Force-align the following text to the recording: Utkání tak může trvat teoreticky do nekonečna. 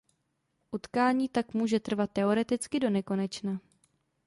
Utkání 0.71 1.29
tak 1.29 1.53
může 1.53 1.79
trvat 1.79 2.11
teoreticky 2.11 2.79
do 2.79 2.89
nekonečna. 2.89 3.59